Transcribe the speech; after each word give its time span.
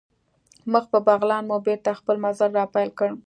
مخ 0.71 0.83
په 0.93 0.99
بغلان 1.07 1.43
مو 1.49 1.57
بېرته 1.65 1.89
خپل 1.99 2.15
مزل 2.23 2.51
را 2.57 2.65
پیل 2.73 2.89
کړ. 2.99 3.09